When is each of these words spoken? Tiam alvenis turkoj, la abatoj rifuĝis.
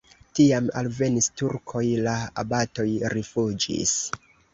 Tiam 0.37 0.69
alvenis 0.79 1.27
turkoj, 1.41 1.83
la 2.05 2.13
abatoj 2.45 2.87
rifuĝis. 3.15 3.93